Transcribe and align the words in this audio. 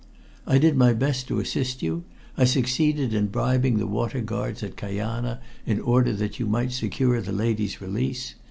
I 0.47 0.57
did 0.57 0.75
my 0.75 0.93
best 0.93 1.27
to 1.27 1.39
assist 1.39 1.83
you. 1.83 2.05
I 2.35 2.43
succeeded 2.45 3.13
in 3.13 3.27
bribing 3.27 3.77
the 3.77 3.85
water 3.85 4.19
guards 4.19 4.63
at 4.63 4.75
Kajana 4.75 5.41
in 5.63 5.79
order 5.79 6.11
that 6.13 6.39
you 6.39 6.47
might 6.47 6.71
secure 6.71 7.21
the 7.21 7.31
lady's 7.31 7.79
release. 7.81 8.33